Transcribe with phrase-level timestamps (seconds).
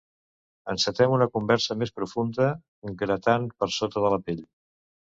[0.71, 2.49] Encetem una conversa més profunda,
[3.05, 4.47] gratant per sota de la pell.